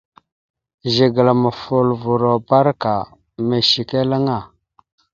[0.93, 2.93] Zigəla mofoləvoro barəka
[3.39, 4.37] ameshekeŋala.